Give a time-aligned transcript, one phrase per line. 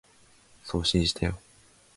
[0.63, 1.37] 送信したよ